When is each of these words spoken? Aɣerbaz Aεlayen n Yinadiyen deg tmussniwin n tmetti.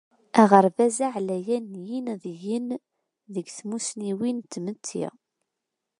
Aɣerbaz 0.41 0.97
Aεlayen 1.07 1.65
n 1.81 1.83
Yinadiyen 1.89 2.67
deg 3.33 3.45
tmussniwin 3.57 4.37
n 4.43 4.47
tmetti. 4.53 5.05